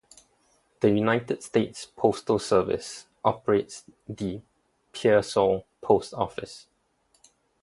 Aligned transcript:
The 0.79 0.89
United 0.89 1.43
States 1.43 1.85
Postal 1.95 2.39
Service 2.39 3.05
operates 3.23 3.83
the 4.09 4.41
Pearsall 4.93 5.67
Post 5.79 6.15
Office. 6.15 6.65